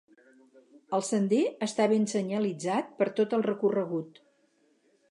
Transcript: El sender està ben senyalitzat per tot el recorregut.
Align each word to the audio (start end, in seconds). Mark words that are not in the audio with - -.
El 0.99 1.03
sender 1.09 1.43
està 1.67 1.87
ben 1.93 2.09
senyalitzat 2.15 2.91
per 3.03 3.11
tot 3.21 3.39
el 3.41 3.47
recorregut. 3.51 4.21